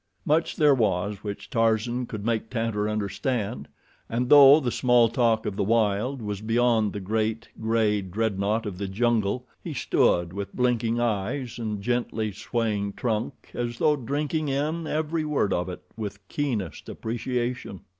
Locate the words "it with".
15.69-16.27